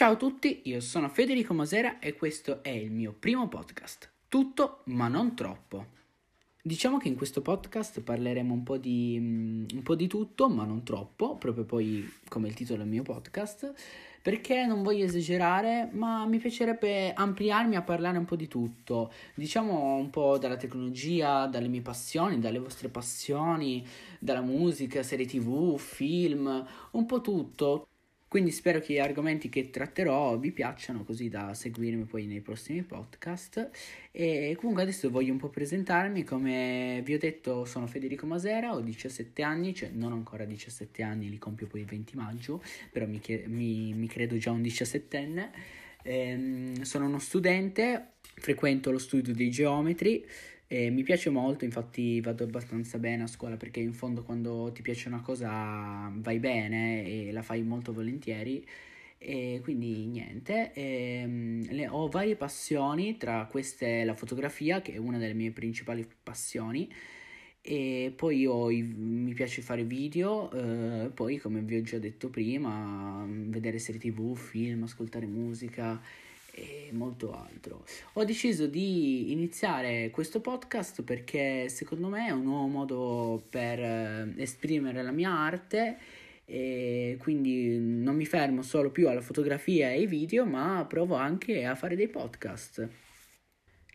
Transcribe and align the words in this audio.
Ciao 0.00 0.12
a 0.12 0.16
tutti, 0.16 0.62
io 0.64 0.80
sono 0.80 1.10
Federico 1.10 1.52
Masera 1.52 1.98
e 1.98 2.16
questo 2.16 2.62
è 2.62 2.70
il 2.70 2.90
mio 2.90 3.12
primo 3.12 3.48
podcast. 3.48 4.10
Tutto 4.28 4.80
ma 4.84 5.08
non 5.08 5.34
troppo. 5.36 5.88
Diciamo 6.62 6.96
che 6.96 7.08
in 7.08 7.16
questo 7.16 7.42
podcast 7.42 8.00
parleremo 8.00 8.50
un 8.50 8.62
po, 8.62 8.78
di, 8.78 9.18
mm, 9.20 9.66
un 9.74 9.82
po' 9.82 9.94
di 9.94 10.06
tutto, 10.06 10.48
ma 10.48 10.64
non 10.64 10.84
troppo, 10.84 11.36
proprio 11.36 11.66
poi 11.66 12.10
come 12.30 12.48
il 12.48 12.54
titolo 12.54 12.78
del 12.78 12.88
mio 12.88 13.02
podcast, 13.02 13.74
perché 14.22 14.64
non 14.64 14.82
voglio 14.82 15.04
esagerare, 15.04 15.90
ma 15.92 16.24
mi 16.24 16.38
piacerebbe 16.38 17.12
ampliarmi 17.12 17.76
a 17.76 17.82
parlare 17.82 18.16
un 18.16 18.24
po' 18.24 18.36
di 18.36 18.48
tutto. 18.48 19.12
Diciamo 19.34 19.96
un 19.96 20.08
po' 20.08 20.38
dalla 20.38 20.56
tecnologia, 20.56 21.46
dalle 21.46 21.68
mie 21.68 21.82
passioni, 21.82 22.38
dalle 22.38 22.58
vostre 22.58 22.88
passioni, 22.88 23.86
dalla 24.18 24.40
musica, 24.40 25.02
serie 25.02 25.26
tv, 25.26 25.76
film, 25.76 26.66
un 26.92 27.04
po' 27.04 27.20
tutto. 27.20 27.84
Quindi 28.30 28.52
spero 28.52 28.78
che 28.78 28.92
gli 28.92 29.00
argomenti 29.00 29.48
che 29.48 29.70
tratterò 29.70 30.38
vi 30.38 30.52
piacciono 30.52 31.02
così 31.02 31.28
da 31.28 31.52
seguirmi 31.52 32.04
poi 32.04 32.26
nei 32.26 32.40
prossimi 32.40 32.82
podcast. 32.82 33.70
E 34.12 34.54
comunque 34.56 34.84
adesso 34.84 35.10
voglio 35.10 35.32
un 35.32 35.38
po' 35.40 35.48
presentarmi, 35.48 36.22
come 36.22 37.02
vi 37.04 37.14
ho 37.14 37.18
detto 37.18 37.64
sono 37.64 37.88
Federico 37.88 38.26
Masera, 38.26 38.72
ho 38.72 38.82
17 38.82 39.42
anni, 39.42 39.74
cioè 39.74 39.90
non 39.92 40.12
ancora 40.12 40.44
17 40.44 41.02
anni, 41.02 41.28
li 41.28 41.38
compio 41.38 41.66
poi 41.66 41.80
il 41.80 41.86
20 41.86 42.14
maggio, 42.14 42.62
però 42.92 43.04
mi, 43.04 43.20
mi, 43.46 43.94
mi 43.94 44.06
credo 44.06 44.36
già 44.36 44.52
un 44.52 44.62
17enne. 44.62 45.50
Ehm, 46.04 46.82
sono 46.82 47.06
uno 47.06 47.18
studente, 47.18 48.12
frequento 48.20 48.92
lo 48.92 48.98
studio 48.98 49.34
dei 49.34 49.50
geometri. 49.50 50.24
E 50.72 50.88
mi 50.88 51.02
piace 51.02 51.30
molto, 51.30 51.64
infatti 51.64 52.20
vado 52.20 52.44
abbastanza 52.44 52.96
bene 52.98 53.24
a 53.24 53.26
scuola 53.26 53.56
perché 53.56 53.80
in 53.80 53.92
fondo 53.92 54.22
quando 54.22 54.70
ti 54.72 54.82
piace 54.82 55.08
una 55.08 55.20
cosa 55.20 56.08
vai 56.14 56.38
bene 56.38 57.04
e 57.04 57.32
la 57.32 57.42
fai 57.42 57.62
molto 57.62 57.92
volentieri. 57.92 58.64
E 59.18 59.58
quindi 59.64 60.06
niente, 60.06 60.72
e, 60.72 61.22
ehm, 61.22 61.72
le, 61.72 61.88
ho 61.88 62.06
varie 62.08 62.36
passioni, 62.36 63.16
tra 63.16 63.46
queste 63.50 64.04
la 64.04 64.14
fotografia 64.14 64.80
che 64.80 64.92
è 64.92 64.96
una 64.96 65.18
delle 65.18 65.34
mie 65.34 65.50
principali 65.50 66.06
passioni 66.22 66.88
e 67.62 68.12
poi 68.14 68.42
i, 68.42 68.82
mi 68.82 69.34
piace 69.34 69.62
fare 69.62 69.82
video, 69.84 70.50
eh, 70.52 71.10
poi 71.12 71.38
come 71.38 71.62
vi 71.62 71.78
ho 71.78 71.82
già 71.82 71.98
detto 71.98 72.30
prima, 72.30 73.26
vedere 73.28 73.78
serie 73.80 74.00
tv, 74.00 74.36
film, 74.36 74.84
ascoltare 74.84 75.26
musica 75.26 76.00
e 76.52 76.90
molto 76.92 77.32
altro. 77.32 77.84
Ho 78.14 78.24
deciso 78.24 78.66
di 78.66 79.32
iniziare 79.32 80.10
questo 80.10 80.40
podcast 80.40 81.02
perché 81.02 81.68
secondo 81.68 82.08
me 82.08 82.26
è 82.26 82.30
un 82.30 82.42
nuovo 82.42 82.66
modo 82.66 83.42
per 83.48 83.78
eh, 83.78 84.32
esprimere 84.36 85.02
la 85.02 85.12
mia 85.12 85.30
arte 85.30 85.98
e 86.44 87.16
quindi 87.20 87.78
non 87.78 88.16
mi 88.16 88.26
fermo 88.26 88.62
solo 88.62 88.90
più 88.90 89.08
alla 89.08 89.20
fotografia 89.20 89.90
e 89.90 89.98
ai 89.98 90.06
video, 90.06 90.44
ma 90.44 90.84
provo 90.88 91.14
anche 91.14 91.64
a 91.64 91.76
fare 91.76 91.94
dei 91.94 92.08
podcast. 92.08 92.88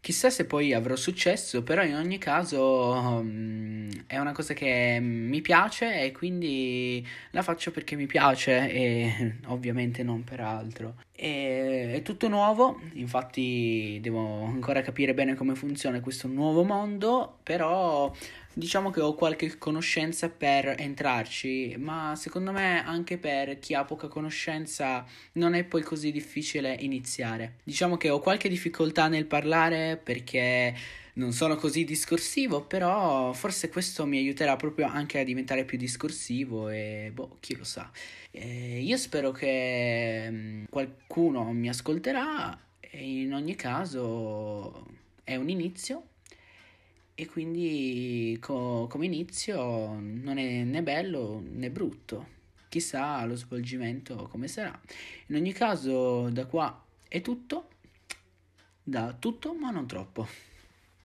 Chissà 0.05 0.29
se 0.29 0.45
poi 0.45 0.71
avrò 0.71 0.95
successo, 0.95 1.63
però 1.63 1.83
in 1.83 1.95
ogni 1.95 2.19
caso 2.19 2.91
um, 2.91 3.89
è 4.05 4.19
una 4.19 4.33
cosa 4.33 4.53
che 4.53 4.99
mi 5.01 5.41
piace 5.41 5.99
e 5.99 6.11
quindi 6.11 7.03
la 7.31 7.41
faccio 7.41 7.71
perché 7.71 7.95
mi 7.95 8.05
piace 8.05 8.69
e 8.69 9.37
ovviamente 9.49 10.03
non 10.03 10.23
per 10.23 10.41
altro. 10.41 10.97
E, 11.11 11.93
è 11.95 12.01
tutto 12.03 12.27
nuovo, 12.27 12.79
infatti 12.93 13.97
devo 13.99 14.43
ancora 14.43 14.83
capire 14.83 15.15
bene 15.15 15.33
come 15.33 15.55
funziona 15.55 15.99
questo 16.01 16.27
nuovo 16.27 16.63
mondo, 16.63 17.39
però 17.41 18.13
diciamo 18.55 18.89
che 18.89 19.01
ho 19.01 19.13
qualche 19.15 19.57
conoscenza 19.57 20.29
per 20.29 20.75
entrarci, 20.79 21.75
ma 21.77 22.15
secondo 22.15 22.51
me 22.51 22.83
anche 22.83 23.17
per 23.17 23.59
chi 23.59 23.73
ha 23.73 23.83
poca 23.83 24.07
conoscenza 24.07 25.05
non 25.33 25.53
è 25.53 25.65
poi 25.65 25.83
così 25.83 26.11
difficile 26.11 26.73
iniziare. 26.79 27.55
Diciamo 27.63 27.97
che 27.97 28.09
ho 28.09 28.19
qualche 28.19 28.47
difficoltà 28.47 29.07
nel 29.09 29.25
parlare 29.25 29.99
perché 30.01 30.73
non 31.15 31.33
sono 31.33 31.55
così 31.55 31.83
discorsivo, 31.83 32.61
però 32.63 33.33
forse 33.33 33.69
questo 33.69 34.05
mi 34.05 34.17
aiuterà 34.17 34.55
proprio 34.55 34.87
anche 34.87 35.19
a 35.19 35.23
diventare 35.23 35.65
più 35.65 35.77
discorsivo 35.77 36.69
e 36.69 37.11
boh, 37.13 37.37
chi 37.41 37.57
lo 37.57 37.65
sa. 37.65 37.91
E 38.31 38.81
io 38.81 38.97
spero 38.97 39.31
che 39.31 40.27
mm, 40.31 40.63
qualcuno 40.69 41.51
mi 41.51 41.67
ascolterà 41.67 42.57
e 42.79 43.21
in 43.21 43.33
ogni 43.33 43.55
caso 43.55 44.85
è 45.23 45.35
un 45.35 45.49
inizio 45.49 46.03
e 47.15 47.25
quindi 47.27 48.37
co- 48.41 48.87
come 48.89 49.05
inizio 49.05 49.97
non 49.99 50.37
è 50.37 50.63
né 50.63 50.83
bello 50.83 51.41
né 51.43 51.69
brutto. 51.71 52.33
Chissà 52.69 53.23
lo 53.25 53.35
svolgimento 53.35 54.27
come 54.29 54.47
sarà. 54.47 54.79
In 55.27 55.35
ogni 55.35 55.53
caso, 55.53 56.29
da 56.29 56.45
qua 56.45 56.83
è 57.07 57.21
tutto. 57.21 57.69
Da 58.83 59.13
tutto, 59.17 59.53
ma 59.53 59.71
non 59.71 59.87
troppo. 59.87 60.27